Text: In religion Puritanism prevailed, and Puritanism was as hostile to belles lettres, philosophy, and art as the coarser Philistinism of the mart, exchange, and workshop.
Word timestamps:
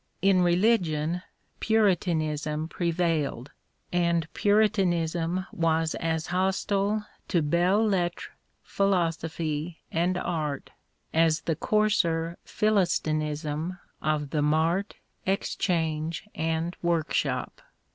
In 0.23 0.41
religion 0.41 1.21
Puritanism 1.59 2.67
prevailed, 2.69 3.51
and 3.93 4.27
Puritanism 4.33 5.45
was 5.51 5.93
as 5.93 6.25
hostile 6.25 7.05
to 7.27 7.43
belles 7.43 7.91
lettres, 7.91 8.31
philosophy, 8.63 9.77
and 9.91 10.17
art 10.17 10.71
as 11.13 11.41
the 11.41 11.55
coarser 11.55 12.39
Philistinism 12.43 13.77
of 14.01 14.31
the 14.31 14.41
mart, 14.41 14.95
exchange, 15.27 16.27
and 16.33 16.75
workshop. 16.81 17.61